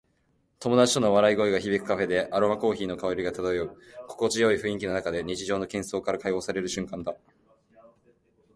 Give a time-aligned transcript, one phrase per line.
[0.59, 3.79] 友達との笑い声が響くカフェで、アロマコーヒーの香りが漂う。
[4.07, 7.15] 心地よい雰囲気の中で、日常の喧騒から解放される瞬間だ。